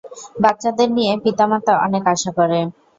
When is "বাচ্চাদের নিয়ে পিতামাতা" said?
0.43-1.73